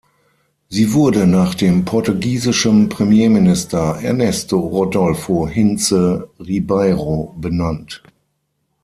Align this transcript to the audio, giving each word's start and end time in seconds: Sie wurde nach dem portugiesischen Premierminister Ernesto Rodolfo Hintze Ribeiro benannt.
Sie 0.67 0.93
wurde 0.93 1.27
nach 1.27 1.53
dem 1.53 1.85
portugiesischen 1.85 2.89
Premierminister 2.89 3.99
Ernesto 4.01 4.57
Rodolfo 4.57 5.47
Hintze 5.47 6.27
Ribeiro 6.39 7.35
benannt. 7.37 8.01